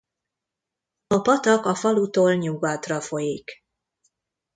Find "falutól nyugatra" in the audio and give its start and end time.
1.75-3.01